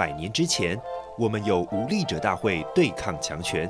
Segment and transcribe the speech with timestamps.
[0.00, 0.80] 百年之前，
[1.18, 3.68] 我们有无力者大会对抗强权；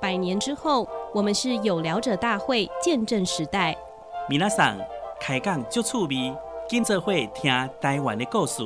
[0.00, 3.76] 百年之后，我们是有聊者大会见证时代。
[4.28, 4.78] 米娜桑
[5.20, 6.32] 开讲就趣味，
[6.68, 8.62] 今则会听台湾的故事。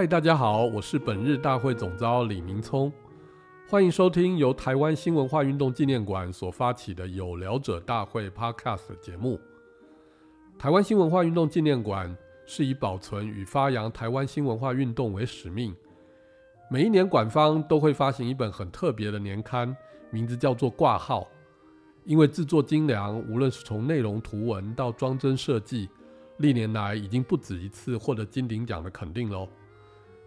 [0.00, 2.90] 嗨，大家好，我是本日大会总召李明聪，
[3.68, 9.38] 欢迎收听由台湾新文化运动纪念馆所发起的有聊者大会 Podcast 节目。
[10.58, 15.76] 台湾新文化运动纪念馆是以保存与发扬台湾新文化运动为使命，
[16.70, 19.76] 每一年馆方都会发行一本很特别的年刊，
[20.10, 21.24] 名字叫做《挂号》，
[22.06, 25.90] 因为制作精良，无论是从内容图文到装帧设计，
[26.38, 29.46] 历年来已经不止一次获得金鼎奖的肯定喽。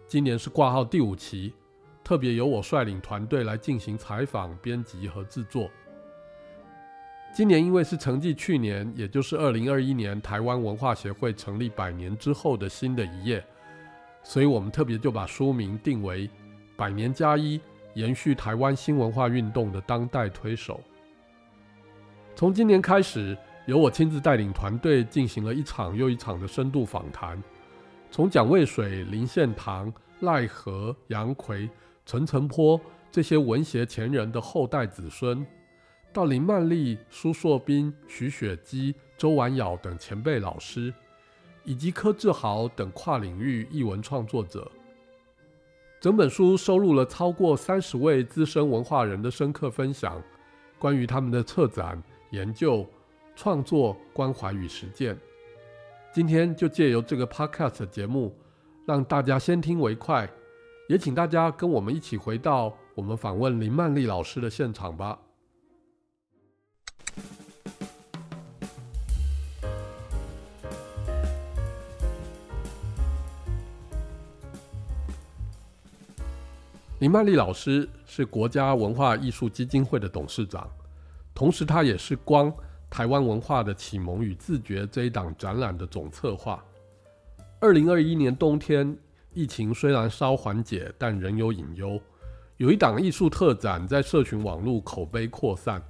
[0.06, 1.52] 今年是挂号第五期，
[2.04, 5.70] 特别由我率领团队来进行采访、编辑和制作。
[7.34, 13.44] 今年因为是承继去年，也就是二零二一年台湾文化协会成立百年之后的新的一页，
[14.22, 16.30] 所以我们特别就把书名定为
[16.76, 17.60] “百年加一”，
[17.94, 20.80] 延续台湾新文化运动的当代推手。
[22.36, 27.42] 从今年开始，由我亲自带领团队进行了一场又一场的深度访谈。
[28.14, 31.68] 从蒋渭水、林献堂、赖和、杨逵、
[32.06, 35.44] 陈澄波这些文学前人的后代子孙，
[36.12, 40.94] 到林曼丽、苏硕斌、许雪姬、周婉窈等前辈老师，
[41.64, 44.70] 以及柯志豪等跨领域译文创作者，
[46.00, 50.22] 整本书收录了超过三十位资深文化人的深刻分享，
[50.78, 52.86] 关于他们的策展、研究、
[53.34, 55.18] 创作、关怀与实践。
[56.14, 58.32] 今天就借由这个 podcast 节目，
[58.86, 60.30] 让大家先听为快，
[60.88, 65.18] 也请大家跟我们一起回到我们访问林曼丽老师的现场吧。
[77.00, 80.70] 林曼丽老师是国家文化艺术基金会的董事长，
[81.34, 82.54] 同时她也是光。
[82.94, 86.64] 台湾文化的启蒙与自觉这一档展览的总策划。
[87.58, 88.96] 二零二一年冬天，
[89.32, 92.00] 疫情虽然稍缓解，但仍有隐忧。
[92.56, 95.82] 有一档艺术特展在社群网络口碑扩散，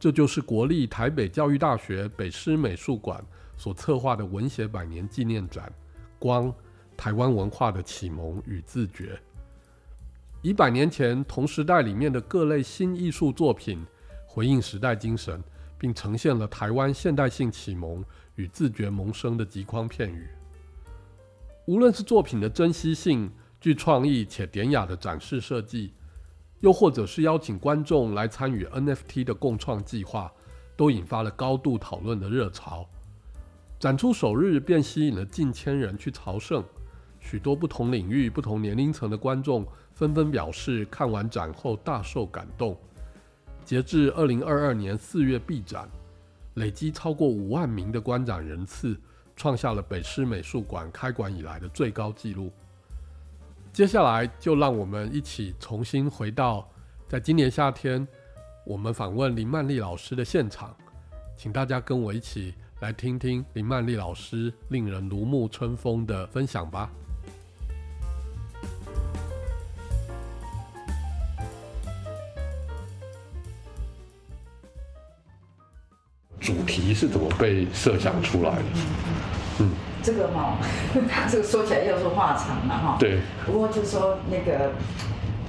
[0.00, 3.22] 这就是国立台北教育大学北师美术馆
[3.58, 5.70] 所策划的文学百年纪念展
[6.18, 6.50] 《光：
[6.96, 9.14] 台湾文化的启蒙与自觉》，
[10.40, 13.84] 以百年前同时代里面的各类新艺术作品
[14.26, 15.38] 回应时代精神。
[15.78, 18.04] 并呈现了台湾现代性启蒙
[18.34, 20.28] 与自觉萌生的极宽片语。
[21.66, 25.92] 无论是作品的珍稀性、具创意且典雅的展示设计，
[26.60, 30.32] 又或者是邀请观众来参与 NFT 的共创计划，
[30.76, 32.88] 都引发了高度讨论的热潮。
[33.78, 36.64] 展出首日便吸引了近千人去朝圣，
[37.20, 42.78] 许多不同领域、不同年龄层的观众纷纷表示看完展后大受感动。
[43.66, 45.88] 截至二零二二年四月闭展，
[46.54, 48.96] 累积超过五万名的观展人次，
[49.34, 52.52] 创下了北师美术馆开馆以来的最高纪录。
[53.72, 56.66] 接下来就让我们一起重新回到
[57.08, 58.06] 在今年夏天
[58.64, 60.72] 我们访问林曼丽老师的现场，
[61.36, 66.88] 请大家跟我一起来听听林曼丽老师令人如沐春风的分享吧。
[76.96, 78.62] 是怎么被设想出来的？
[79.60, 79.70] 嗯，
[80.02, 80.56] 这个哈，
[81.30, 82.96] 这个说起来又是话长了哈。
[82.98, 83.18] 对。
[83.44, 84.72] 不过就是说那个，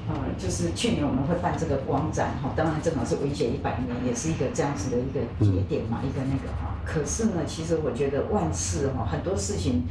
[0.09, 6.75] 呃，就是去年我们会办这个光展哈，当然正好是文协一百年，也是一个这样子的一个节点嘛，嗯、一个那个哈。
[6.85, 9.85] 可是呢，其实我觉得万事哈，很多事情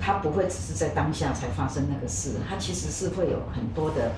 [0.00, 4.12] 它不会只是在当下才发生那个事，它其实是会有很多的。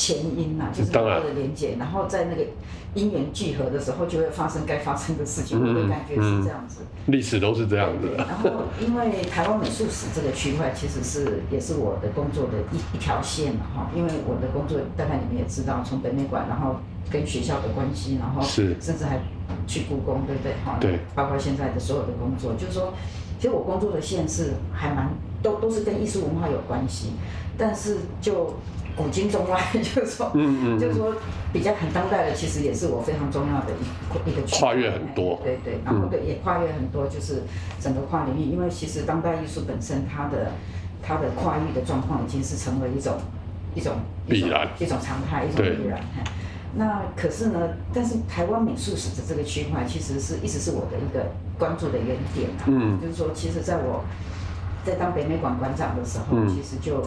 [0.00, 2.42] 前因呐、啊，就是很多的连接，然后在那个
[2.94, 5.60] 因缘聚合的时候，就会发生该发生的事情。
[5.60, 8.16] 我的感觉是这样子，历史都是这样子的。
[8.16, 8.48] 然后，
[8.80, 13.90] 因为台湾美术史这个区块，其实是也是我的工作的一一条线嘛，哈。
[13.94, 16.76] 因为我的工作，大概你们也知道，从北美馆，然后
[17.10, 19.20] 跟学校的关系，然后是甚至还
[19.66, 20.54] 去故宫，对不对？
[20.64, 21.00] 哈，对。
[21.14, 22.94] 包括现在的所有的工作，就是说，
[23.38, 25.10] 其实我工作的线是还蛮
[25.42, 27.12] 都都是跟艺术文化有关系，
[27.58, 28.54] 但是就。
[29.00, 31.14] 古今中外， 就是说，嗯嗯，就是说，
[31.52, 37.44] 比较很当代的，其实也是我非常重要的一一个跨越很多，对对，然后对也跨越很多，就是
[37.80, 40.52] 整个跨领域，因为其实当代艺术本身它的
[41.02, 43.14] 它的跨域的状况已经是成为一种
[43.74, 43.94] 一种
[44.28, 44.68] 必然。
[44.78, 45.98] 一种常态，一种必然。
[46.76, 47.58] 那可是呢，
[47.92, 51.26] 但是台湾美术史的这个区块，其实是一直是我的一个
[51.58, 52.62] 关注的一个点啊。
[52.66, 54.04] 嗯，就是说，其实在我
[54.84, 57.02] 在当北美馆馆长的时候，嗯、其实就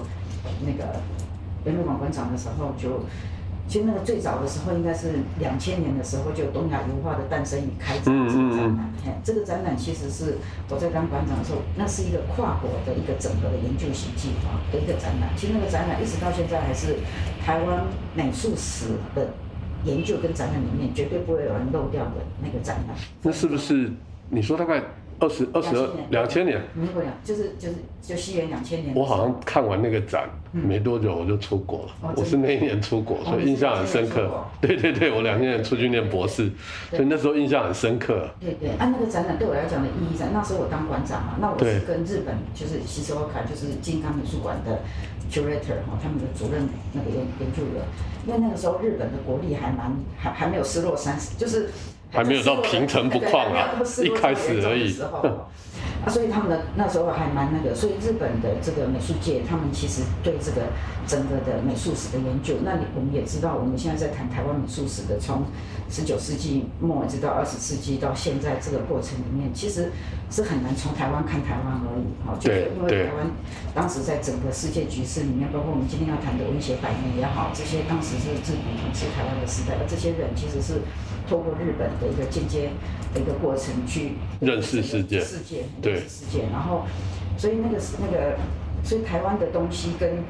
[0.65, 0.99] 那个
[1.63, 3.05] 北美馆馆长的时候就。
[3.65, 5.07] 其实那个最早的时候，应该是
[5.39, 8.93] 两千年的时候，就东亚油画的诞生与开展这个展览。
[9.05, 10.37] 嗯、这个展览其实是
[10.69, 15.29] 我在当馆长的时候，那是一个跨国的一个整合的研究型计划的一个展览。
[15.37, 16.97] 其实那个展览一直到现在还是
[17.43, 19.29] 台湾美术史的
[19.85, 22.95] 研究跟展览里面绝对不会有人漏掉的那个展览。
[23.21, 23.89] 那是不是
[24.29, 24.83] 你说大概？
[25.19, 28.95] 二十二十二两千年，没有，就是就是就西元两千年。
[28.95, 34.29] 我好像看完那个展没多久我就出国了，我是那一年出国，所以印象很深刻。
[34.61, 36.51] 对对对，我两千年出去念博士，
[36.89, 38.29] 所以那时候印象很深刻。
[38.39, 44.79] 对对，按那个展览对我来讲的意义在，那时候我当馆长嘛，那我是跟日本就是西斯沃卡，就是金刚美术馆的
[45.31, 47.83] curator 哈，他们的主任那个研研究员，
[48.27, 51.69] 因为那个时候日本的国力还蛮还还没有失落三十，就是。
[52.13, 54.95] 还没有到平成不况啊，一开始而已。
[56.05, 60.67] 啊，所以他们的那时候还蛮那个，所以日本的这个美术界，他们其实对这个
[61.07, 65.43] 整个的美术史的研究，那你我们也知道，我们现在在谈台湾美术史的，从
[65.89, 69.93] 十九世纪末一直到二十世纪到现在这个过程里面，其实
[70.29, 72.11] 是很难从台湾看台湾而已。
[72.27, 73.31] 哈，就是因为台湾
[73.73, 80.83] 当时在整个世界局势里面，包括我们今天要谈的文学百年也好，这些当时是日本统治台湾的时代，而这些人其实是
[81.29, 82.69] 透过日本的一个间接
[83.13, 85.97] 的一个过程去认识世界，世界对。
[86.07, 86.83] 世界，然后，
[87.37, 88.35] 所以那个是那个，
[88.83, 90.23] 所以台湾的东西跟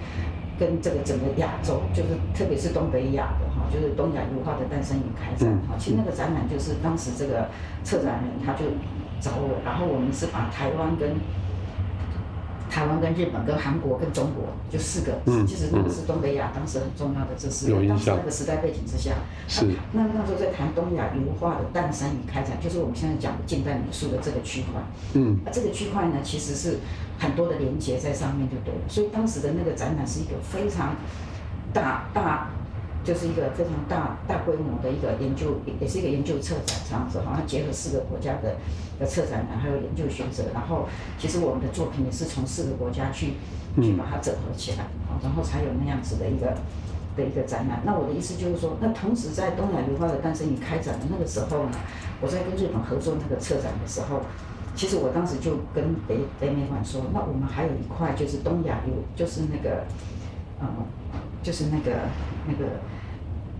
[0.59, 5.75] 跟这个整个亚洲，就是特别是东北亚的哈，就是东亚油画的诞生与开展哈。
[5.77, 7.49] 其实那个展览就是当时这个
[7.83, 8.65] 策展人他就
[9.19, 11.15] 找我，然后我们是把台湾跟。
[12.73, 17.75] 台湾跟日本跟韩国跟中国就四个，嗯、其实那个是东北亚当时很重要的这四个。
[17.87, 19.11] 当时那个时代背景之下，
[19.47, 24.81] 是那那时候在谈东亚油画的诞生与开展，就是我们现在讲的近代美术的这个区块。
[25.13, 26.79] 嗯，那这个区块呢，其实是
[27.19, 28.81] 很多的连接在上面，就对了。
[28.89, 30.95] 所以当时的那个展览是一个非常
[31.71, 32.49] 大大。
[33.03, 38.55] 就是一个非常大大规模的一个研究，也是一个研究策展这样子，好像结合四个国家的
[38.97, 40.88] 的策展人还有研究学者，然后
[41.19, 43.33] 其实我们的作品也是从四个国家去
[43.81, 44.88] 去把它整合起来，
[45.21, 46.55] 然后才有那样子的一个
[47.17, 47.81] 的一个展览。
[47.85, 51.77] 那我的意思就是说，那同时在东亚油画的诞生与开展的那个时候呢，
[52.21, 54.21] 我在跟日本合作那个策展的时候，
[54.75, 59.83] 其实我当时就跟北北美馆说，那我们还有一块就是东亚油，就是那个，
[60.61, 60.67] 嗯，
[61.44, 62.00] 就是那个
[62.47, 62.71] 那个。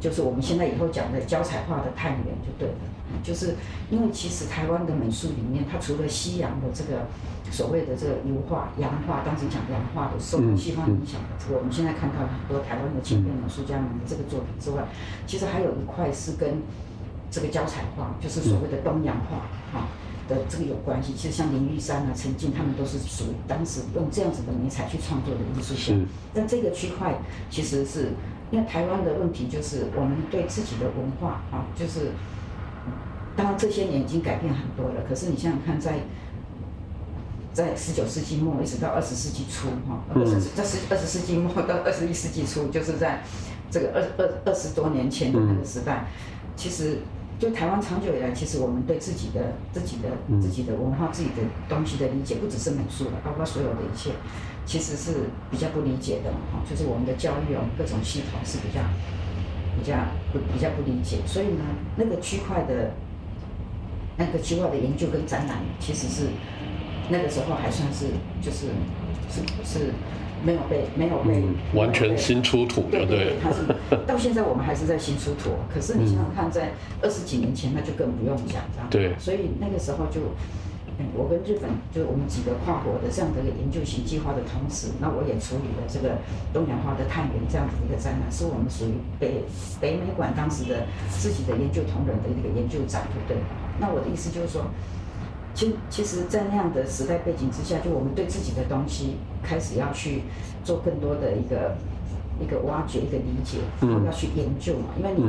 [0.04, 2.76] 就是我们现在以后讲的胶彩画的探源就对了，
[3.24, 3.56] 就是
[3.90, 7.08] 因为其实台湾的美术里面，它除了西洋的这个
[7.50, 14.84] 所谓的这个油画、洋画，当时讲洋画的受西方影响的这个，我们现在看到很多台湾的前辈美术家们的这个作品之外，
[15.26, 16.62] 其实还有一块是跟
[17.32, 19.88] 这个胶彩画，就是所谓的东洋画哈
[20.28, 21.14] 的这个有关系。
[21.16, 25.98] 其实像林玉山啊、陈进他们都是属于当时用这样子的媒材去创作的艺术家。
[26.34, 27.16] 但这个区块
[27.50, 28.12] 其实是。
[28.54, 32.12] 因为台湾的问题就是，我们对自己的文化啊，就是，
[33.36, 35.02] 当然这些年已经改变很多了。
[35.10, 35.96] 可是你想想看，在
[37.52, 43.24] 在十九世纪末一直到二十世纪初哈，二十在十二十世纪末到二十一世纪初，就是在
[43.72, 46.06] 这个二二二十多年前的那个时代，
[46.56, 47.00] 其实
[47.40, 54.12] 就台湾长久以来，其实我们对自己的自己的自己的文化、自己的东西的理解，不只是美术了，包括所有的一切。
[54.66, 58.80] 其实是比较不理解的哈，就是我们的教育哦，各种系统是比较
[59.78, 59.98] 比较
[60.32, 61.64] 不比较不理解，所以呢，
[61.98, 62.92] 那个区块的
[64.18, 66.28] 那个区块的研究跟展览，其实是
[67.10, 68.06] 那个时候还算是
[68.42, 68.68] 就是
[69.30, 69.94] 是是
[70.46, 73.66] 没有被没有被、嗯、完全新出土的，对对，对，它是
[74.08, 80.22] 到现在我们还是在新出土，可是你想想看，在二十几年前那就更不用讲这样，对，所以那个时候就。
[81.00, 86.18] 嗯，我跟日本就是我们几个跨国的这样的一个研究型计划的同时，那我也处理了这个
[86.54, 89.42] 东洋化的探源这样子的一个展览，是我们属于北
[89.82, 93.38] 北美馆当时的自己的研究同仁的一个研究展，对不对？
[93.80, 94.70] 那我的意思就是说，
[95.56, 100.22] 其其实，在那样的时代背景之下，就我们对自己的东西开始要去
[100.64, 101.76] 做更多的一个
[102.40, 104.94] 一个挖掘、一个理解，然后要去研究嘛。
[104.98, 105.24] 因为你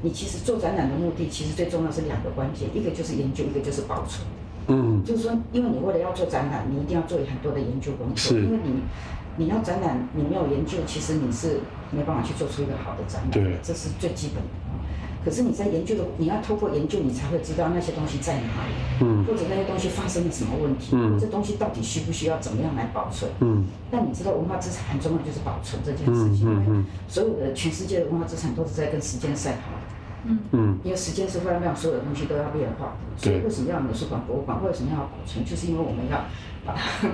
[0.00, 4.24] 你其实做展览的目的，其实最重要是两个关键，一个就是研究，一个就是保存。
[4.68, 8.16] 嗯，就是说，因为你为了要做展览，你一定要做很多的研究工作。
[8.16, 8.42] 是。
[8.42, 8.82] 因为你，
[9.36, 13.30] 你要展览，你没有研究，其实你是没办法去做出一个好的展览。
[13.30, 13.58] 对。
[13.62, 14.78] 这是最基本的啊。
[15.22, 29.76] 可是你在研究的，你要透过研究，你才会知道那些东西在哪里，嗯，或者那些东西发生了什么问题，嗯，这东西到底需不需要怎么样来保存，嗯，那你知道文化资产很重要，就是保存这件事情，因为所有的全世界的文化资产都是在跟时间赛跑。
[30.24, 34.62] 嗯嗯，因为时间是会让所有的东西都要变化，所以为什么要美术馆、博物馆？
[34.64, 35.44] 为什么要保存？
[35.44, 36.18] 就是因为我们要
[36.64, 37.08] 把它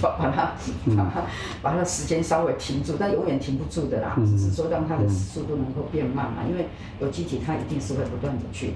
[0.00, 0.52] 把把它
[0.96, 1.22] 把它
[1.62, 6.42] 把它的时间稍微停住，但永远停不住的啦，只是说让它的速度能够变慢嘛。
[6.48, 6.66] 因为
[7.00, 8.74] 有机体它一定是会不断的去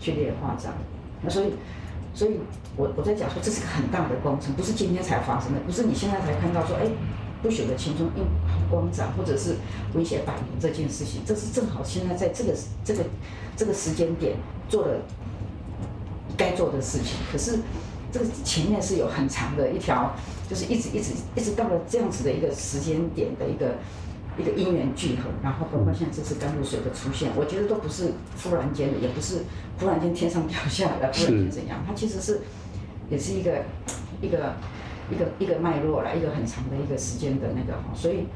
[0.00, 0.74] 去劣化这样。
[1.22, 1.52] 那所以，
[2.14, 2.38] 所以
[2.76, 6.86] 我我在讲说这是个很大的工程，不是今天才发生的，不是你现在才看到说哎。
[7.44, 8.26] 不朽的青春用
[8.70, 9.56] 光展，或者是
[9.92, 13.04] 文学百年这件事情，这是正好现在在这个这个
[13.54, 14.34] 这个时间点
[14.66, 14.96] 做了
[16.38, 17.18] 该做的事情。
[17.30, 17.58] 可是
[18.10, 20.16] 这个前面是有很长的一条，
[20.48, 23.74] 就是一直一直一直到了这样子的一个时间点的一个
[24.38, 29.44] 一个因缘聚合，然后包括现在这次甘露水的出现，我觉得都不是忽然间的，也不是
[29.78, 32.40] 忽然间天上掉下来，忽然间怎样，它其实是
[33.10, 33.62] 也是一个
[34.22, 34.54] 一个。
[35.10, 38.26] 一个一个脉络来，一个很长的一个时间的那个哈，所以，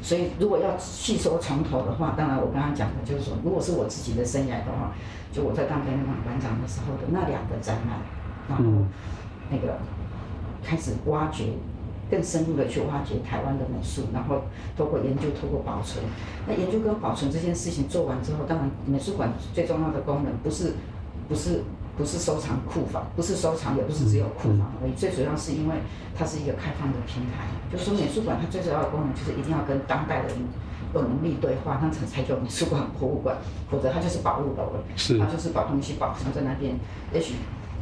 [0.00, 4.92] 所以如果要细说从头的话，当然我刚刚讲的就是说，如果是我自己的生涯的话，
[5.32, 7.98] 就我在当北美馆馆长的时候的那两个展览，
[8.48, 8.64] 然后
[9.50, 9.78] 那个
[10.62, 11.46] 开始挖掘，
[12.10, 14.42] 更深入的去挖掘台湾的美术，然后
[14.76, 16.04] 透过研究，透过保存。
[16.46, 20.74] 那研究跟保存这件事情做完之后，当然美术馆最重要的功能不是
[21.28, 21.62] 不是。
[21.96, 24.92] 不是收藏库房，不是收藏，也不是只有库房而已。
[24.94, 25.76] 最主要是因为
[26.16, 30.28] 它是一个开放的平台，就是说美术馆它最主要的功能就是一定要跟当代人
[30.92, 33.36] 有能力对话，那才才叫美术馆、博物馆，
[33.70, 34.84] 否则它就是宝物楼了。
[34.96, 36.74] 是，它就是把东西保存在那边，
[37.12, 37.34] 也许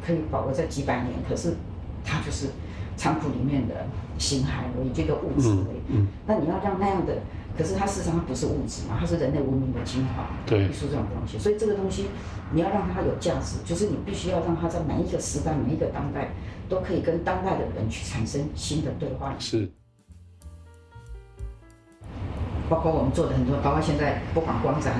[0.04, 1.56] 可以保留在几百年，可是
[2.04, 2.48] 它就是
[2.96, 3.86] 仓库里面的
[4.18, 5.80] 形骸而已，这个物质而已。
[5.88, 6.08] 嗯。
[6.26, 7.16] 那你要让那样的。
[7.56, 11.38] 可是它事实上它不是物质嘛，它是人类文明的精华，对，艺术这种东西。
[11.38, 12.06] 所以这个东西
[12.52, 16.28] 你要让它有价值，就是你必须要让它在每一个时代、每一个当代
[16.68, 19.34] 都可以跟当代的人去产生新的对话。
[19.38, 19.70] 是。
[22.70, 24.94] 包括我们做的很多，包括现在不管光展，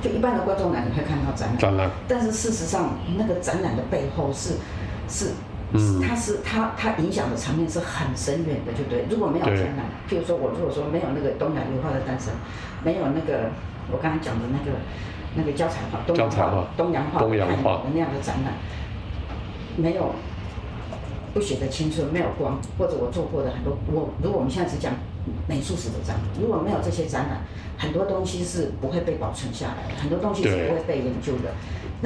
[0.00, 1.90] 就一般的观众来你会看到展览，展览。
[2.06, 4.54] 但是事实上，那个展览的背后是
[5.08, 5.30] 是。
[5.76, 9.04] 嗯，它是它它影响的层面是很深远的，就对。
[9.10, 12.32] 如果没有展览，譬如说我如果说没有那个东亚油画的诞生，
[12.84, 13.50] 没有那个
[13.90, 14.78] 我刚才讲的那个
[15.34, 18.54] 那个胶彩画、东洋画、东洋画、东洋画的那样的展览，
[19.76, 20.14] 没有
[21.34, 24.92] 不朽的青春，没有光，或者我做过的很多，我如果我们现在只讲
[25.46, 27.40] 美术史的展览，如果没有这些展览，
[27.76, 31.52] 很多东西是不会被保存下来的，很多东西是不会被研究的。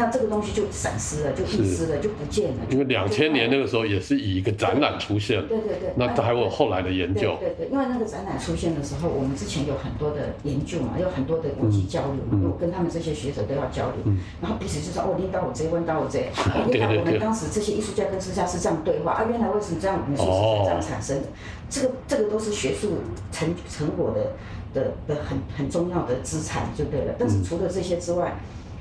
[0.00, 2.56] 那这个东西就闪失了，就遗失了，就不见了。
[2.70, 5.92] 因为两千年那个时候也是以一个展览出现，对对对。
[5.94, 7.36] 那还有后来的研究。
[7.38, 16.18] 对对，因为那个展览出现的时候，我们之前有很多的研究嘛，有很多的国际交流嘛，因为我跟他们这些学者都要交流，然后彼此就说哦，领导我这，问到我这，
[16.72, 21.28] 原来我们当时这些艺术家跟艺术家是这样对话啊，原来为什么这样美术是这样产生的？
[21.68, 22.94] 这个这个都是学术
[23.30, 24.32] 成成果的
[24.72, 27.14] 的的很很重要的资产就对了。
[27.18, 28.34] 但是除了这些之外，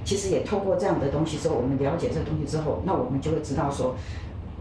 [0.04, 3.96] 其实也透过这样的东西之后，我们了解这东西之后，那我们就会知道说，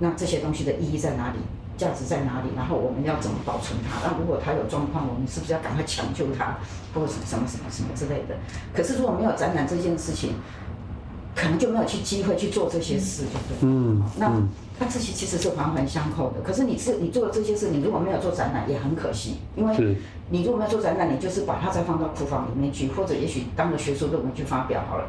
[0.01, 1.39] 那这些东西的意义在哪里，
[1.77, 4.07] 价值在哪里，然后我们要怎么保存它。
[4.07, 6.59] 那如果它有状况，我们是不是要赶快抢救它，
[6.95, 8.37] 或者什么什么什么之类的？
[8.75, 10.35] 可是如果没有展览这件事情，
[11.39, 13.57] 可能就没有去机会去做这些事，对不对？
[13.63, 14.33] 嗯，那。
[14.81, 19.97] 那这些其实是环环相扣的，可是你是你做的这些事，你如果没有做展览也很可惜，因为
[20.31, 25.07] 你如果没有做展览，你就是把它再放到库房里面去，或者也许当个学术论文去发表好了。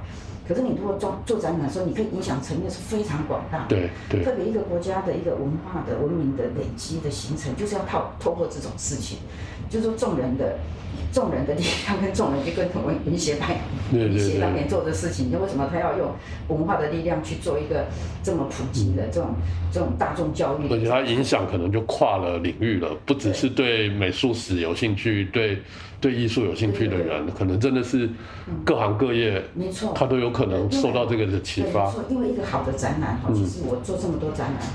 [0.48, 9.20] 可是你如果做做展览的时候，你可以影响层面是非常广大的，对对，特别一个国家的一个文化的文明的累积的形成，就是要靠透过这种事情，
[9.70, 10.58] 就是说众人的。
[11.12, 13.62] 众人的力量跟众人就跟同文文学派
[13.92, 16.12] 文学当年做的事情，那为什么他要用
[16.50, 17.88] 文化的力量去做一个
[18.22, 19.34] 这么普及的这种
[19.72, 20.72] 这种大众教育？
[20.72, 25.60] 而且它影响可能就跨了领域了，不只是对美术史有兴趣，对
[26.00, 28.08] 对艺术有兴趣的人，可能真的是
[28.64, 31.92] 各行各业，没错，他都有可能受到这个的启发。
[32.08, 34.68] 因为一个好的展览哈，其实我做这么多展览。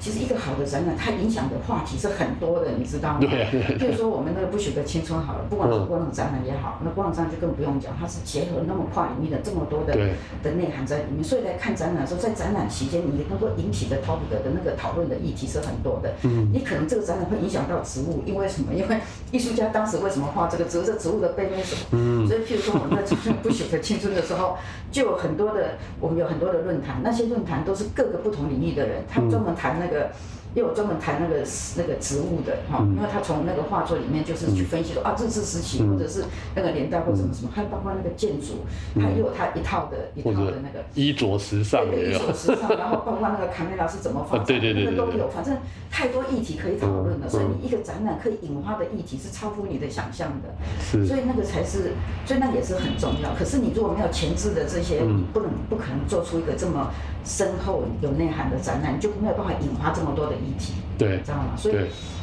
[0.00, 3.18] 其实一个好的展览，它影响的话题是很多的，你知道吗？
[3.20, 9.94] 对，比如说我们那个不朽的青春好了，不管是光廊展览也好，那光廊展览就更不用讲，它是结合那么跨领域的这么多的
[10.42, 16.14] 的内涵在里面，所以来看展览的时候，在展览期间，你能够引起的 topic 的那个讨论的议题是很多的。
[16.22, 16.48] 嗯。
[16.50, 18.72] 你可能这个展览会影响到植物，因为什么？
[18.80, 18.96] 因为
[19.30, 20.82] 艺术家当时为什么画这个植物？
[20.82, 21.80] 这植物的背面什么？
[21.92, 22.26] 嗯。
[22.26, 24.56] 所以，譬如说我们在不朽的青春的时候，
[24.90, 30.10] 就有很多的，我们有很多的论坛，那些论坛都是各个不同领域的人，他们专门谈那个。
[30.54, 31.44] 因为我专门谈那个
[31.76, 38.64] 那个植物的哈，因为他从那个画作里面就是去分析说啊，日治时期或者是那个年代或什么什么，还有包括那个建筑，
[38.94, 45.56] 他也有他一套的一套的那个衣着时尚对，衣着时尚，然后包括那个卡梅拉是怎么发展，对对对，那个都有，反正
[45.90, 51.92] 太多议题可以讨论了，所以你一个展览可以引发的议题是超乎你的想象的，所以那个才是，
[52.26, 53.30] 所以那也是很重要。
[53.38, 56.90] 可是你如果没有前置的这些，你不能不可能做出一个这么
[57.24, 60.74] 深厚有内涵的展览，你就没有办法引发这么多的议题。
[60.98, 61.56] 对，知道吗？
[61.56, 61.74] 所以，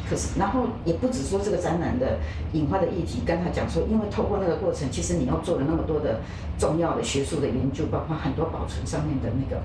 [0.08, 2.18] 可是，然后也不止说这个展览的
[2.52, 3.22] 引发的议题。
[3.26, 6.20] 刚才讲说，因为透过那个过程，其实你又做了那么多的
[6.58, 9.60] 重要的学术的研究，包括很多保存上面的那个。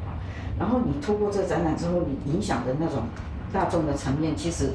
[0.60, 3.04] 然后你透过这个展览之后，你影响的那种
[3.52, 4.70] 大众的层面，其实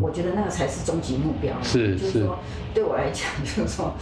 [0.00, 1.54] 我觉得那个才是终极目标。
[1.62, 2.38] 是，就是说，
[2.74, 3.92] 对我来讲，就是说，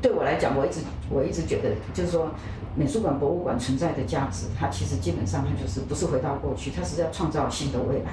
[0.00, 0.80] 对我来讲，我一直
[1.10, 2.30] 我一直觉得，就是说，
[2.74, 8.12] 美术馆、博物馆存在的价值，它其实基本上它就是不是回到过去，它是要创造新的未来。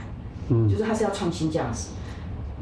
[0.53, 1.89] 嗯，就是它是要创新价值，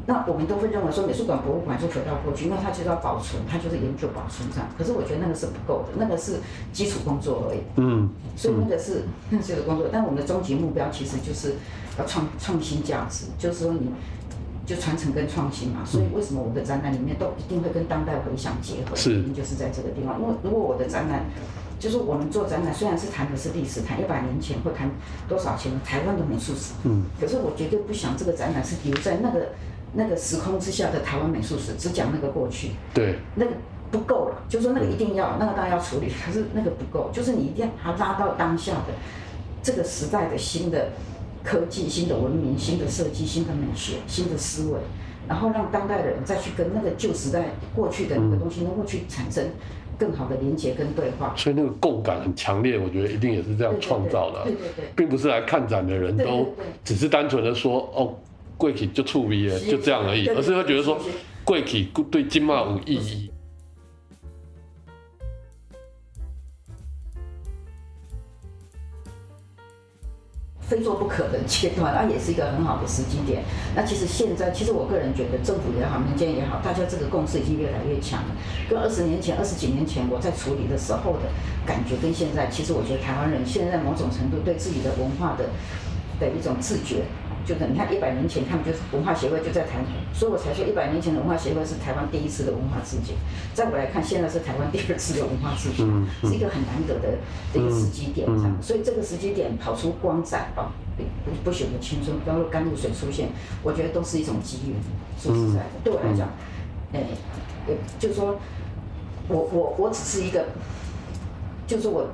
[0.06, 4.66] 那我们都会认为说美术馆、博物馆就回到过去，因为它就是要保存，它就是研究保存这样。
[4.76, 6.40] 可是我觉得那个是不够的，那个是
[6.72, 7.58] 基础工作而已。
[7.76, 11.54] 嗯，所以那个是那些的工作，但我们的终极目标其实就是
[11.98, 13.90] 要创创新价值，就是说你
[14.64, 15.84] 就传承跟创新嘛。
[15.84, 18.96] 所以为什么我的展览里面都一定会跟当代回响结合？
[18.96, 20.20] 是，就是在这个地方。
[20.20, 21.24] 因为如果我的展览。
[21.82, 24.88] 就是我们做展览，虽然是谈的是历史，谈一百年前或谈
[25.28, 29.48] 多少钱台湾的美术史，嗯，可是我绝对不想这个展览是留在那个
[29.92, 33.50] 那个时空之下的台湾美术史，只讲那个过去，对，那个
[33.90, 34.44] 不够了。
[34.48, 38.94] 就是说那个一定要，那个当然要处理，可是那个不够，就是你一定要把它拉到当下的
[39.60, 40.90] 这个时代的新的
[41.42, 44.78] 科技、新的文明、新的设计、新的美学、新的思维，
[45.26, 49.44] 然后让当代的人再去跟那个旧时代过去的那个东西能够去产生。
[49.98, 54.44] 更好的连接跟对话，所以那个共感很强烈，我觉得一定也是这样创造的。
[54.44, 58.14] 对对对，并不是来看展的人都只是单纯的说哦，
[58.56, 60.98] 贵体就触鼻，就这样而已，而是会觉得说
[61.44, 63.30] 贵体对金马有意义。
[70.62, 73.42] 非做不可的阶段，那也是一个很好的时机点。
[73.74, 78.28] 那其实现在，其实我个人觉得，政府也好，民间也好，大家这个共识已经越来越强了。
[78.70, 81.28] 跟二十年前、二十几年前我在处理的时候的
[81.66, 85.50] 感觉，跟现在，其实我觉得台湾人现在某种程度对自己的文化的
[86.18, 87.04] 的一种自觉。
[87.44, 93.16] 就可能你看一百年前，他们就是文化协会就在谈，所以我才说一百年前的文化协会是台湾第一次的文化事件。
[93.54, 95.84] 在我来看，现在是台湾第二次的文化自觉，
[96.22, 97.18] 是一个很难得的
[97.54, 98.56] 一个时机点上。
[98.62, 103.28] 所以这个时机点跑出光仔啊，不不朽的青春，包括甘露水出现，
[103.62, 104.74] 我觉得都是一种机遇。
[105.18, 106.28] 说实在的，对我来讲，
[106.92, 107.00] 哎，
[107.98, 108.38] 就是说
[109.28, 110.46] 我我我只是一个，
[111.66, 112.06] 就是我。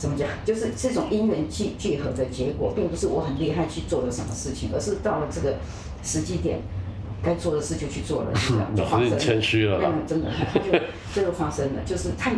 [0.00, 0.26] 怎么讲？
[0.46, 5.56] 就是这种因缘聚聚合的结果，并不是我很厉害去做了什么事情，而是到了这个
[6.02, 6.58] 时机点，
[7.22, 9.18] 该做的事就去做了， 是这样就发生了。
[9.18, 9.78] 谦虚了。
[9.84, 10.72] 嗯， 真的，他就
[11.14, 12.32] 这就发生了，就是太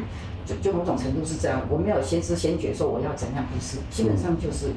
[0.45, 4.73] 就就某种程度是这样，我没有先知先觉说我要怎样，不是，基本上就是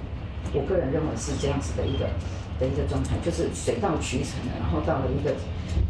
[0.54, 2.06] 我个人认为是这样子的一个
[2.60, 5.34] 的一个状态，就是水到渠成的，然后到了一个。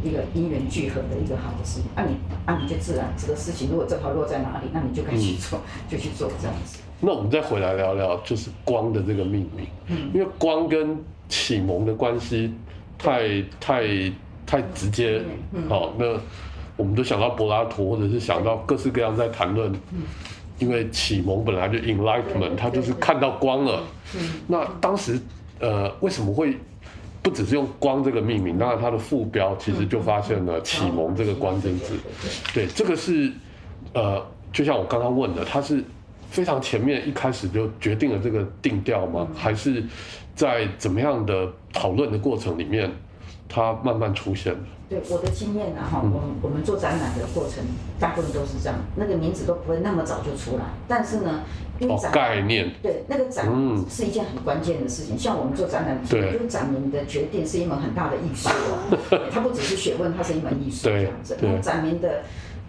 [0.03, 2.15] 一个因缘聚合的一个好的事情，那、啊、你
[2.47, 6.79] 啊你就自然这个事情如果正好落在哪里，那你就该去做，嗯、就去做这样子。
[6.99, 10.97] 那我们再回来聊聊，就是光的这个命名，嗯，因为光跟
[11.29, 12.53] 启蒙的关系
[12.97, 13.83] 太、嗯、太
[14.45, 15.21] 太直接，
[15.53, 16.05] 嗯，好，那
[16.77, 20.03] 我们都想到柏拉图，或者是想到各式各样在谈论，嗯，
[20.59, 23.83] 因为启蒙本来就 enlightenment，他就是看到光了，
[24.15, 25.19] 嗯，那当时
[25.59, 26.55] 呃为什么会？
[27.23, 31.97] 不只是用光这个命名，当然它的副标其实就发现了启蒙这个关键字。
[32.53, 33.31] 对，这个是
[33.93, 35.83] 呃，就像我刚刚问的，它是
[36.35, 39.25] 非常前面一开始就决定了这个定调吗？
[39.33, 39.81] 还是
[40.35, 42.91] 在怎么样的讨论的过程里面，
[43.47, 44.59] 它慢慢出现的？
[44.89, 47.63] 对我的经验呢，哈，我们我们做展览的过程，
[47.97, 50.65] 大部分都是这样，那个名字都不会那么早就出来。
[50.89, 51.41] 但是呢，
[51.79, 53.47] 因为展、哦、概念，对那个展
[53.89, 55.15] 是一件很关键的事情。
[55.15, 58.91] 嗯、像我们做展览，对，就是展名的决定是一门很大的艺术哦，
[59.31, 61.37] 它不只是学问，它是一门艺术这样子。
[61.41, 62.23] 那展名的。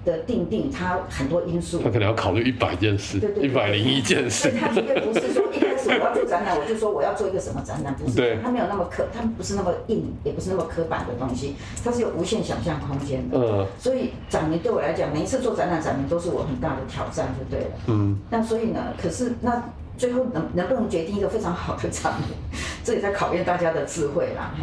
[0.07, 4.53] 的定定，它很多因素，他可能要考虑一百件事，一百零一件事。
[4.59, 13.37] 他绝对不是说一开始我要做展览，我就说我要做一个什么展览，不是，他没有那么刻，他不是那么硬，也不是那么刻板的东西，它是有无限想象空间的。
[13.37, 17.71] 嗯，所以展名对我来讲，每一次做展览，展名都是我很大的挑战，就对了。
[17.89, 19.61] 嗯，那所以呢，可是那
[19.99, 22.29] 最后能能不能决定一个非常好的展名，
[22.85, 24.55] 这也在考验大家的智慧啦。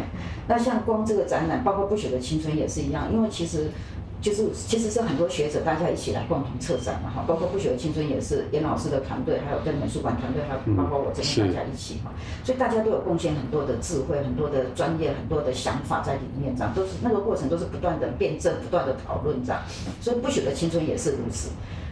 [0.48, 3.68] 那像光这个展览，包括不朽的青春也是一样，因为其实。
[4.24, 12.10] 就是其实是很多学者大家一起来共同策展嘛哈，包括不朽的青春也是严老师的团队，还有跟美术馆团队，还有包括我这边大家一起哈，
[12.42, 19.60] 所以大家都有贡献很多的智慧、很多的专业、很多的想法在里面，这样都是那个过程都是不断的辩证、不断的讨论这样，
[20.00, 21.50] 所以不朽的青春也是如此，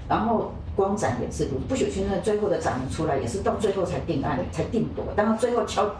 [0.08, 5.90] 然后光展也是如此，不朽青春最后的展出出来也是到最后才定案、才定夺，当然最后敲。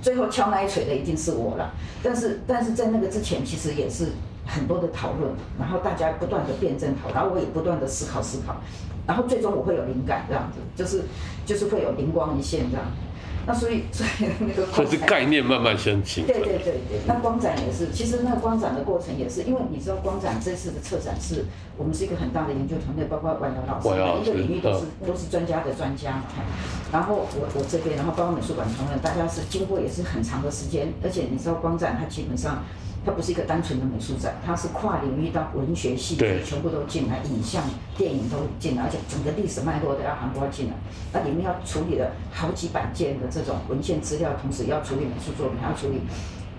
[0.00, 1.72] 最后敲那一锤的一定是我了，
[2.04, 4.12] 但是但是在那个之前，其实也是
[4.48, 8.56] 很多的讨论，然后大家不断的辩证讨，然后我也不断的思考思考，
[9.06, 11.04] 然后最终我会有灵感这样子，就是
[11.44, 12.86] 就是会有灵光一现这样。
[13.46, 16.34] 那所以， 所以那个光是概念慢慢先形成。
[16.34, 21.46] 对对对对，那光展也是，其实那个光展的过程也是，因为你知道光展这次的策展是
[21.78, 26.24] 我们是一个很大的研究团队，包括婉瑶老师，每一个领域都是都是专家的专家嘛。
[26.92, 32.62] 然后我我这边，然后包括美术馆同仁，大家是经过也是很长的时间，而且你知道光展它基本上。
[33.04, 37.62] 它不是一个单纯的美术展，它是跨领域到文学戏剧全部都进来，影像、
[37.96, 40.74] 电影都进来，而且整个历史脉络都要涵盖进来。
[41.12, 46.00] 那里面要处理了好几百件的这种文献资料，同时要处理美术作品，还要处理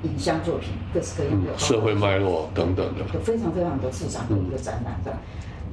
[0.04, 5.16] 影像作品，各式各样的社会脉络等等的，都非常非常的复杂的一个展览的。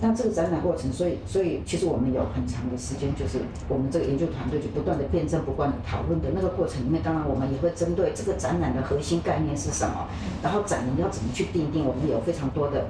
[0.01, 10.07] 那这个展览过程，所以所以其实我们有很长的时间，就是我们这个研究团队就不断的辩证、不断的讨论的那个过程里面，当然我们也会针对这个展览的核心概念是什么，
[10.43, 12.89] 然后展名要怎么去定定，我们有非常多的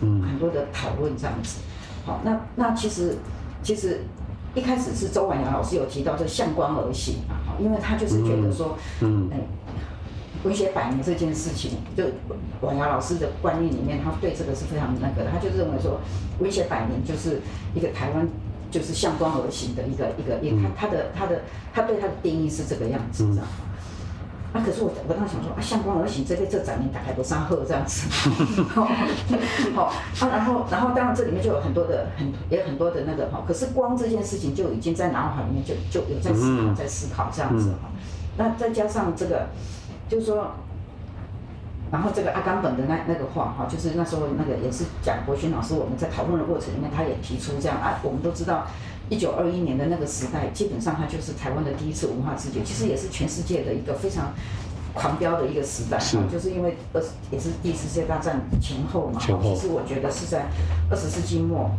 [0.00, 1.60] 嗯很多的讨论这样子。
[2.06, 3.16] 好，那那其实
[3.62, 4.04] 其实
[4.54, 9.28] 一开始是周婉瑶老师有提到这向光而行啊，因为他就是觉得说嗯。
[9.30, 9.38] 嗯
[10.42, 12.04] 文学百年这件事情，就
[12.62, 15.30] 王瑶老师的观念里面，他对这个是非常那个的。
[15.30, 16.00] 他就认为说，
[16.38, 17.40] 文学百年就是
[17.74, 18.26] 一个台湾，
[18.70, 21.42] 就是向光而行的一个一个，他他的他的
[21.74, 23.48] 他对他的定义是这个样子，知道吗？
[24.54, 28.08] 啊，可是我我当时想说啊，向光而行这个这展名打开不上贺这样子，
[28.64, 28.88] 好，
[29.76, 37.90] 好啊，然后然后当然这里面就有很多的很也有很多的那个哈，可是光这件事情就已经在脑海里面就就有在思考在思考这样子哈，
[38.38, 39.46] 那再加上这个。
[40.10, 40.50] 就是说，
[41.92, 48.66] 然后这个阿甘本的那那个话哈，就是那时候那个也是蒋国勋老师，我们在讨论的过程里面，他也提出这样啊，我们都知道，
[49.08, 54.32] 一九二一年的那个时代，基本上它就是台湾的第一次文化自觉，其实也是全世界的一个非常
[54.92, 60.46] 狂飙的一个时代，是就是因为二十也是第一次世界大战前后嘛，前后其实我觉得是在
[60.90, 61.70] 二十世纪末、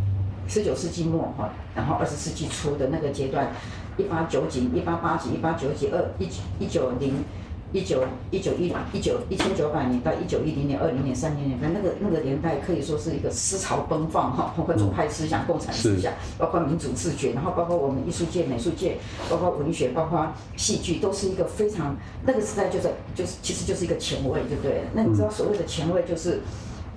[0.47, 3.51] 十九世纪末哈，然后二十世纪初的那个阶段，
[3.97, 6.29] 一八九几、一八八几、一八九几、二一
[6.63, 7.15] 一九零。
[7.73, 18.97] 一九一九一一九一千九百年到一九一零年、二零年、三零年，那个那个年代可以说是一个思潮奔放哈，包括左派思想、共产思想，包括民主自觉，然后包括我们艺术界、美术界，
[19.29, 24.83] 包括文学、包括戏剧，都是一个非常那个时代就在就是其实就是一个前卫，对不对？
[24.93, 26.41] 那你知道所谓的前卫就是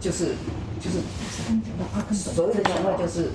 [0.01, 0.35] 就是
[0.81, 0.99] 就是
[2.13, 3.29] 所谓的前卫就是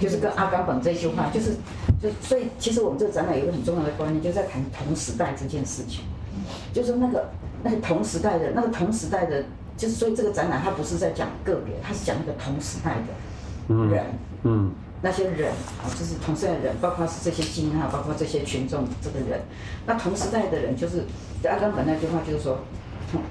[0.00, 1.56] 就是跟阿甘本这一句话就是
[2.00, 6.02] 就所以其实我们这个展览有一个很重要的观念，就是在谈同时代这件事情。
[6.72, 7.30] 就是那个
[7.62, 9.44] 那个同时代的那个同时代的，
[9.76, 14.04] 就是所以这个展览它不是在讲个别，它是讲那个同时代的人，
[14.42, 19.40] 嗯，嗯那些人啊，就是同时代的人，包括是这些精英，啊包括这些群众这个人。
[19.86, 21.04] 那同时代的人，就是
[21.44, 22.58] 阿甘本那句话就是说，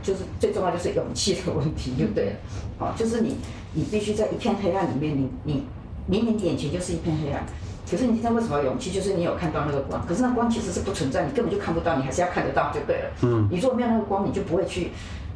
[0.04, 2.36] 就是最重要就是勇气的问题，就对了，
[2.78, 3.38] 好，就是你
[3.74, 5.64] 你必须在一片黑暗里面，你你
[6.06, 7.44] 明明眼前就是一片黑暗。
[7.90, 8.92] 可是你今天为什么有勇气？
[8.92, 13.10] 就是你有看到那个光，可是那光其实是不存在，你根本就看不到，你还是要看得到就对了。
[13.22, 13.48] 嗯。
[13.52, 14.90] 你如果没有那个光，你就不会去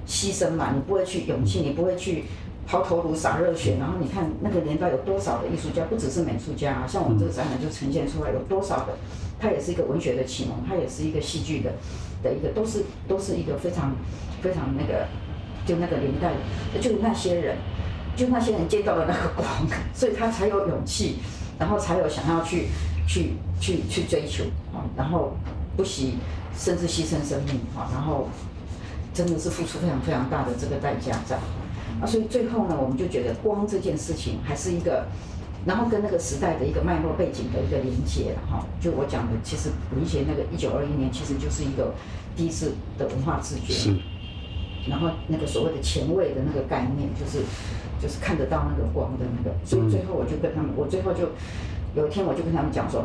[0.07, 2.25] 牺牲嘛，你不会去勇气，你不会去
[2.65, 3.77] 抛头颅洒热血。
[3.79, 8.97] 然后你看那个年代有多少的艺术家，不只是美术家啊，像我们这个展览就呈现出来有多少的，
[9.39, 11.71] 它也是一个文学的启蒙，它也是一个戏剧的
[12.23, 13.95] 的一个，都是都是一个非常
[14.41, 15.05] 非常那个，
[15.67, 16.31] 就那个年代，
[16.81, 17.57] 就那些人，
[18.15, 19.47] 就那些人见到了那个光，
[19.93, 21.19] 所以他才有勇气。
[21.60, 22.69] 然后才有想要去，
[23.06, 25.34] 去，去，去追求啊，然后
[25.76, 26.15] 不惜
[26.58, 28.30] 甚至牺牲生命啊，然后
[29.13, 31.36] 真的是付出非常非常大的这个代价在
[32.02, 35.06] 啊，所以最后呢，我们就觉得光这件事情还是一个，
[35.65, 41.93] 然后跟那个时代的一个脉络背景的一个连接哈，就我讲的，其实文学那个一九二一年其实就是一个
[42.38, 43.74] 第一次的文化自觉，
[44.89, 47.45] 然后那个所谓的前卫的那个概念就是。
[48.02, 51.32] 就是看得到那个光的那个，所以最后我就跟他们，我最后就
[51.93, 53.04] 有一天我就跟他们讲说，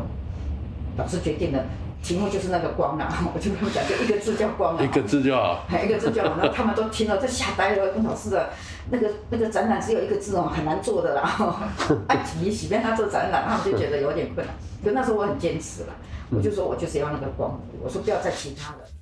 [0.97, 1.61] 老师决定了，
[2.01, 8.51] 题目就是那个光啊， 我就跟他们讲，就一个字叫光啊，一个字就好，还一个字叫，然后他们都听了，这吓呆了，跟老师的
[8.89, 11.23] 那个那个展览只有一个字哦，很难做的啦，
[12.07, 15.93] 啊，你随便他做展览，他们就觉得有点困难，可那时候我很坚持了，
[16.29, 18.94] 我就说我就是要那个光，我说不要再其他的。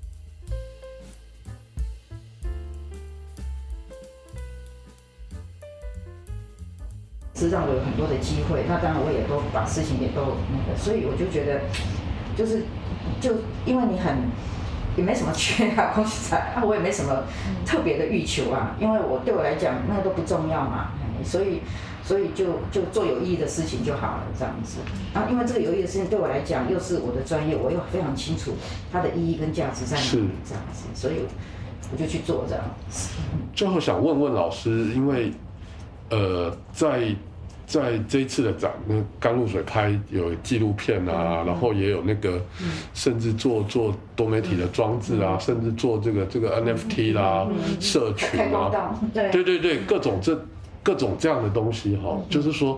[7.43, 8.63] 是让我有很多的机会。
[8.67, 11.62] 那当然我也都把事情也都那个，所以我就觉得，
[12.36, 12.63] 就是
[13.19, 14.17] 就因为你很
[14.95, 17.23] 也没什么缺啊，恭喜财啊，我也没什么
[17.65, 20.89] 特别的欲求啊，因为我对我来讲那个都不重要嘛，
[21.23, 21.62] 所以。
[22.06, 24.79] 所以就就做有意义的事情就好了，这样子。
[25.13, 28.51] 啊，因为这个有意义的事情对我来讲又是我的专业，我又非常清楚
[28.91, 30.84] 它的意义跟价值在哪里，这样子。
[30.93, 31.19] 所以
[31.93, 33.12] 我就去做这样子。
[33.56, 35.32] 最后想问问老师，因为
[36.10, 37.15] 呃，在
[37.82, 47.48] 在这一次的展，那甘露水拍有纪录片啊，嗯、然后也有那个，嗯、甚至做做多媒体的装置啊，嗯、甚至做这个这个 NFT 啦、
[47.80, 48.72] 社群啊，
[49.14, 49.32] 对。
[49.32, 50.40] 对对对，各种这。
[50.86, 52.78] 各种这样的东西哈，就是说，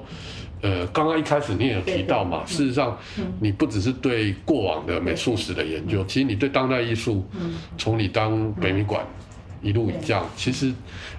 [0.62, 2.96] 呃，刚刚一开始你也有提到嘛，事实上，
[3.40, 7.26] 你不只是对过往的美术史的研究，其实你对当代艺术，
[7.80, 9.04] 从你当北美馆
[9.64, 10.72] 一路以降，其实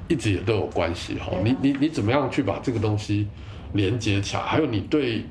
[0.07, 1.33] 一直也都有关系哈。
[1.43, 3.27] 你你你怎么样去把这个东西
[3.73, 4.43] 连接起来？
[4.43, 5.25] 还有你对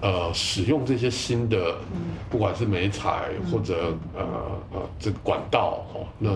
[0.00, 1.76] 呃使用这些新的，
[2.30, 4.24] 不管是媒材或者呃
[4.72, 6.30] 呃这个管道哈，那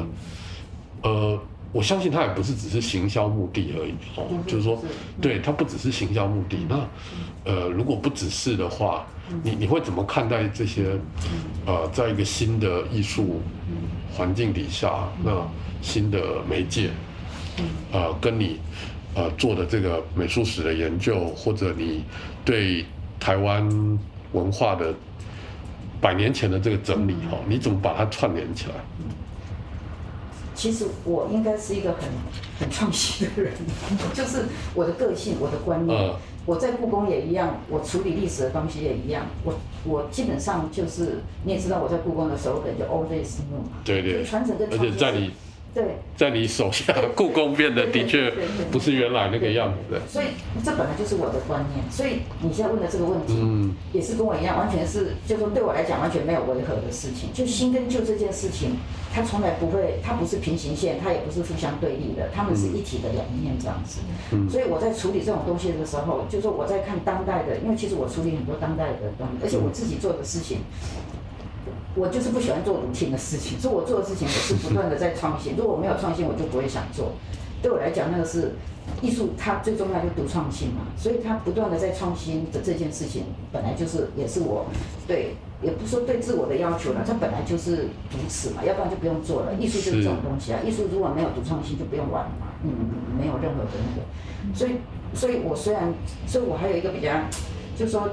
[1.02, 1.38] 呃。
[1.74, 4.78] 我相信它也不是只是行销目的而已，哦，就是说，
[5.22, 6.58] 对，它不只是行销目的。
[6.68, 6.86] 那，
[7.50, 9.06] 呃，如果不只是的话，
[9.42, 10.94] 你你会怎么看待这些，
[11.64, 13.40] 呃，在一个新的艺术
[14.12, 15.30] 环境底下，那
[15.80, 16.90] 新的媒介，
[17.90, 18.60] 呃，跟你
[19.14, 22.04] 呃做的这个美术史的研究，或者你
[22.44, 22.84] 对
[23.20, 23.98] 台湾
[24.32, 24.94] 文化的
[26.00, 28.74] 百年前的这个整理，哈，你怎么把它串联起来？
[30.54, 32.02] 其实我应该是一个很
[32.60, 33.52] 很创新的人，
[34.14, 34.44] 就是
[34.74, 35.98] 我的个性、我的观念。
[35.98, 36.14] 嗯、
[36.46, 39.26] 我在故宫也一样，我处理历史的东西也一样。
[39.44, 45.32] 我我基本上就是你也知道，我在故宫的时候的就 always new 嘛，对对，传承跟创新。
[45.74, 48.30] 对，在你手下，故宫变得的确
[48.70, 50.00] 不是原来那个样子的。
[50.06, 50.26] 所以
[50.62, 51.82] 这本来就是我的观念。
[51.90, 57.32] 所以你现在问的这个问题，嗯，也是跟我一样，完全是，就是说对我来讲完全没有违和的事情。
[57.32, 58.76] 就新跟旧这件事情，
[59.14, 64.00] 它从来不会，它不是平行线，它也不是互相对立的，它们是一体的两面这样子。
[64.32, 70.58] 嗯，所以我在处理这种东西的时候，就是说我在看当代的，因为其实我处理很多当代的东西，而且我自己做的事情。
[71.94, 75.54] 我就是不喜欢做 routine 的事情，所以我做的事情我是不断的在创新。
[75.56, 77.12] 如果我没有创新，我就不会想做。
[77.60, 78.52] 对我来讲，那个是
[79.02, 80.86] 艺术，它最重要就独创性嘛。
[80.96, 84.66] 所以它不断的在创新的这件事情，本来就是也是我
[85.06, 89.54] 对，也不说对自我的要求了，它本来就是如此嘛，要不然就不用做了。
[89.60, 92.46] 艺术就是这种东西啊，艺术如果没有独创性，就不用玩了嘛。
[92.64, 92.72] 嗯，
[93.18, 94.56] 没有任何的那个。
[94.56, 94.72] 所以，
[95.14, 95.92] 所以我虽然，
[96.26, 97.12] 所以我还有一个比较，
[97.76, 98.08] 就是说，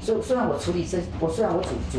[0.00, 1.98] 虽虽然我处理这，我虽然我主主。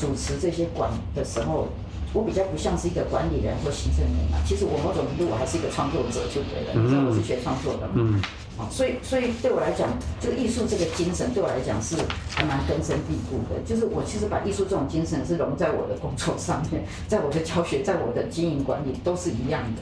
[0.00, 1.68] 主持这些馆的时候，
[2.14, 4.38] 我比较不像是一个管理人或行政人嘛。
[4.46, 6.72] 其实我某种程度我还是一个创作者，就对了。
[6.74, 7.92] 你知道我是学创作的嘛。
[7.96, 8.20] 嗯。
[8.58, 9.88] 啊，所以所以对我来讲，
[10.20, 11.96] 这个艺术这个精神对我来讲是
[12.28, 13.60] 还蛮根深蒂固的。
[13.64, 19.80] 就是我其实把艺术这种精神是融在我的工作上面，在我的教学，在我的经营管理都是一样的。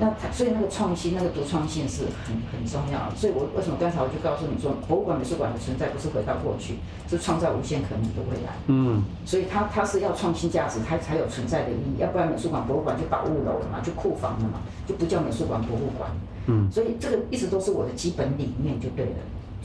[0.00, 3.10] 那所以那个创新，那个独创性是很很重要。
[3.16, 8.52] 所以我为什么刚才我就告诉你说，博物馆、美术馆的存在不是回到过去，是创造无限可能的未来。
[8.68, 11.98] 嗯，所以它它是要创新价值，它才有存在的意义。
[11.98, 16.08] 要不然美术馆、博物馆就保护楼了嘛，就库房了嘛，就不叫美术馆、博物馆。
[16.46, 19.18] 嗯，所以这个一直都是我的基本理念，就对了。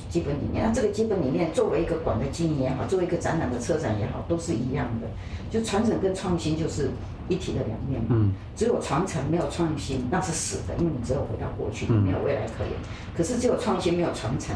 [0.09, 5.07] 基本理念，那这个基本理念作为一个馆的经营也好，作为一个展览的策展也好，都是一样的。
[5.49, 6.89] 就传承跟创新就是。
[7.29, 12.73] 一体的两面嘛，嗯，只有传承没有创新，那是死的，因为你只有回到过去，你没有未来可言。
[13.15, 14.53] 可是只有创新没有传承，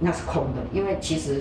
[0.00, 1.40] 那是空的，因为其实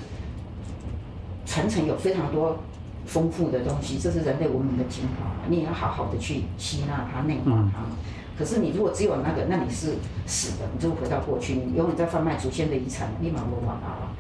[1.48, 2.60] 传承有非常多
[3.08, 7.82] 丰富的东西，这是人类文明的精华，你也要好好的去吸纳它、内化它。
[8.38, 9.96] 可是你如果只有那个，那你是
[10.26, 14.12] 死的，你就回到过去，你永远在贩卖祖先的遗产，立马无法了。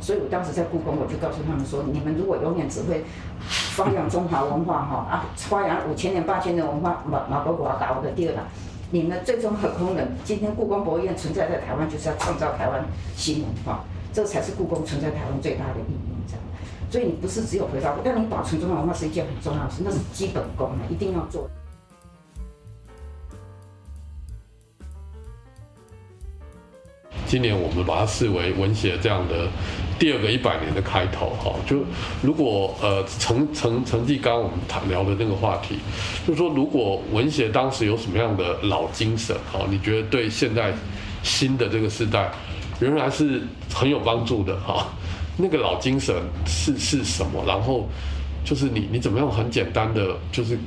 [0.00, 3.04] 所以我当时在故宫，我就告诉他们说：你们如果永远只会
[3.48, 8.44] 发扬中华文化，哈啊，发扬五千年、八千年文化，马马国华搞的第二档，
[8.90, 10.12] 你们最终很空人。
[10.24, 12.84] 今天故宫博物院存在在台湾，就是要创造台湾
[13.16, 16.42] 新文化，这才是故宫存在台湾最大的意义，这样。
[16.90, 21.48] 所以你不是只有回到，但你保存中华文化是一件很重要的事，那是基本功，一定要做。
[27.28, 29.46] 今年我们把它视为文学这样的
[29.98, 31.84] 第二个一百年的开头哈，就
[32.22, 35.76] 如果呃成成成绩刚刚我们谈聊的那个话题，
[36.26, 40.72] 就是说如果文学当时有什么样的老精神哈，你觉得对现在
[41.22, 42.30] 新的这个时代
[42.80, 43.42] 仍然是
[43.74, 44.86] 很有帮助的哈？
[45.36, 47.44] 那个老精神是是什么？
[47.46, 47.86] 然后
[48.44, 50.58] 就是你你怎么样很简单的就是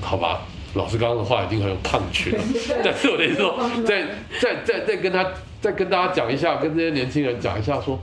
[0.00, 0.42] 好吧，
[0.74, 2.42] 老师刚刚的话已经很有 punch 了，
[2.84, 4.06] 但是我的意思说，再
[4.40, 5.24] 再再再跟他
[5.60, 7.98] 再跟大家讲一下，跟这些年轻人讲一下，说，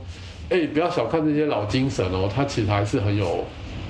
[0.49, 3.45] 哎、欸，不要小看这些老精神哦，他其实还是很有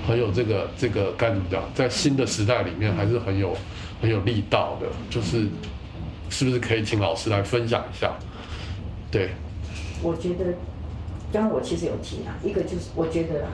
[0.08, 3.56] 很有这个这个该怎么讲，在新的时代里面还是很有
[4.02, 5.48] 很有力道的，就是
[6.30, 8.12] 是不是可以请老师来分享一下？
[9.12, 9.30] 对，
[10.02, 10.46] 我觉得
[11.32, 13.46] 刚刚我其实有提啊，一个就是我觉得。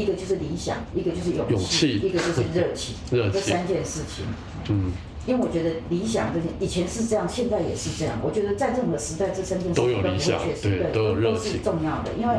[0.00, 4.24] 一个就是理想，一个就是勇气，一个就是热情， 这三件事情。
[4.70, 4.92] 嗯，
[5.26, 8.18] 因为我觉得理想这些以前是这样，现在也是这样。
[8.22, 12.12] 我觉得在任何时代，这三件事情都有理想，对，都有热情，重要的。
[12.18, 12.34] 因为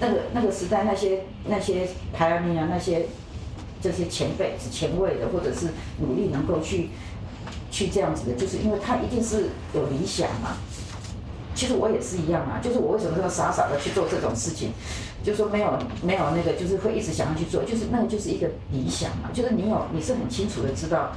[0.00, 3.06] 那个那个时代，那些那些排湾人啊，那些
[3.80, 5.68] 这些前辈是前卫的，或者是
[6.00, 6.88] 努力能够去
[7.70, 10.56] 去这样子的，就是因为他一定是有理想嘛。
[11.54, 14.72] 其实我也是一样啊，就是我为什么这么傻傻的去做这种事情？
[15.24, 21.10] 就是说没有没有那个，就是会一直想要去做，就是那个就是一个理想嘛，就是你有你是很清楚的知道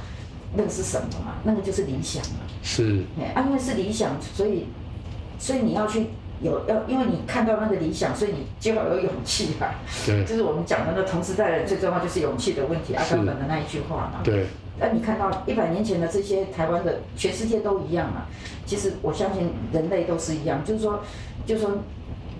[0.56, 2.40] 那个是什么嘛，那个就是理想嘛。
[2.62, 3.04] 是。
[3.20, 4.66] 哎，因为是理想，所以
[5.38, 6.06] 所以你要去
[6.40, 9.74] 有要，因为你看到那个理想，所以你就要有勇气吧。
[10.06, 10.24] 对。
[10.24, 14.20] 就是我们讲的那同时代的人最重要就是勇气的问题，阿甘本的那一句话嘛。
[14.24, 14.46] 对。
[14.80, 18.26] 那你看到一百年前的这些台湾的，全世界都一样嘛。
[18.64, 21.00] 其实我相信人类都是一样，就是说，
[21.44, 21.70] 就是说，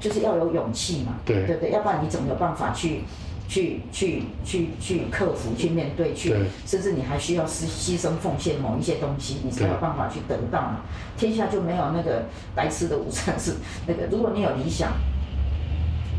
[0.00, 1.14] 就是要有勇气嘛。
[1.24, 3.02] 对对对，要不然你怎么有办法去，
[3.48, 6.34] 去去去去克服、去面对、去，
[6.66, 10.82] 甚至你还需要牺牺牲奉献某一些东西，你才有办法去得到嘛。
[11.16, 13.54] 天下就没有那个白吃的午餐是
[13.86, 14.92] 那个，如果你有理想。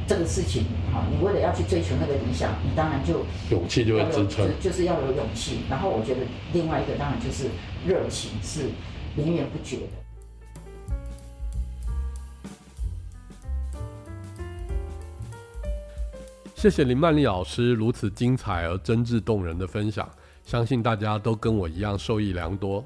[0.09, 5.59] 这个事情，哈，你为了要去追求那个理想，你当然就勇气就会支撑，就是要有勇气。
[5.69, 7.43] 然后我觉得另外一个当然就是
[7.85, 8.61] 热情，是
[9.17, 9.83] 源源不绝的。
[16.59, 20.11] 谢谢林曼丽老师如此精彩而真挚动人的分享，
[20.43, 22.83] 相信大家都跟我一样受益良多。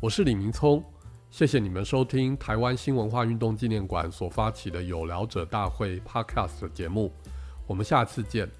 [0.00, 0.82] 我是李明聪。
[1.28, 7.12] 谢谢你们收听台湾新文化运动纪念馆所发起的有聊者大会 Podcast 节目，
[7.66, 8.50] 我们下次见。